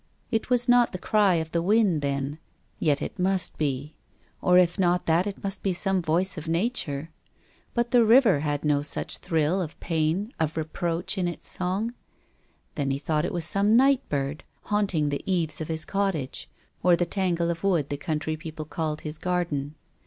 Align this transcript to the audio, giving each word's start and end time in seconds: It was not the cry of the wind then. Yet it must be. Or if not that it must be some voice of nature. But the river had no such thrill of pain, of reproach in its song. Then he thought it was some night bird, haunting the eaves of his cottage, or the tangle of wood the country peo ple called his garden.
It 0.31 0.49
was 0.49 0.67
not 0.67 0.93
the 0.93 0.97
cry 0.97 1.35
of 1.35 1.51
the 1.51 1.61
wind 1.61 2.01
then. 2.01 2.39
Yet 2.79 3.03
it 3.03 3.19
must 3.19 3.55
be. 3.59 3.93
Or 4.41 4.57
if 4.57 4.79
not 4.79 5.05
that 5.05 5.27
it 5.27 5.43
must 5.43 5.61
be 5.61 5.73
some 5.73 6.01
voice 6.01 6.39
of 6.39 6.47
nature. 6.47 7.11
But 7.75 7.91
the 7.91 8.03
river 8.03 8.39
had 8.39 8.65
no 8.65 8.81
such 8.81 9.19
thrill 9.19 9.61
of 9.61 9.79
pain, 9.79 10.33
of 10.39 10.57
reproach 10.57 11.19
in 11.19 11.27
its 11.27 11.47
song. 11.47 11.93
Then 12.73 12.89
he 12.89 12.97
thought 12.97 13.25
it 13.25 13.31
was 13.33 13.45
some 13.45 13.77
night 13.77 14.01
bird, 14.09 14.43
haunting 14.63 15.09
the 15.09 15.21
eaves 15.31 15.61
of 15.61 15.67
his 15.67 15.85
cottage, 15.85 16.49
or 16.81 16.95
the 16.95 17.05
tangle 17.05 17.51
of 17.51 17.63
wood 17.63 17.89
the 17.89 17.95
country 17.95 18.35
peo 18.35 18.53
ple 18.53 18.65
called 18.65 19.01
his 19.01 19.19
garden. 19.19 19.75